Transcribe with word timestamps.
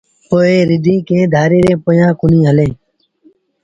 پر 0.29 0.43
رڍينٚ 0.69 1.05
ڪݩهݩ 1.07 1.31
ڌآريٚݩ 1.33 1.65
ري 1.67 1.73
پويآنٚ 1.83 2.17
ڪونهي 2.19 2.39
هلينٚ 2.49 2.75